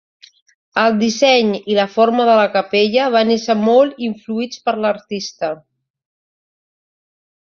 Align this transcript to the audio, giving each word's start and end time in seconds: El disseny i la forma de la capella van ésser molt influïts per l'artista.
El 0.83 0.95
disseny 1.01 1.51
i 1.73 1.77
la 1.79 1.85
forma 1.97 2.25
de 2.29 2.37
la 2.39 2.47
capella 2.57 3.05
van 3.17 3.33
ésser 3.35 3.57
molt 3.67 4.01
influïts 4.09 4.65
per 4.71 4.75
l'artista. 4.87 5.51